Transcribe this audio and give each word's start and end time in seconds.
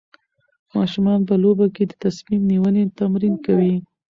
ماشومان 0.75 1.19
په 1.27 1.33
لوبو 1.43 1.65
کې 1.75 1.83
د 1.87 1.91
تصمیم 2.03 2.41
نیونې 2.51 2.83
تمرین 2.99 3.35
کوي. 3.45 3.75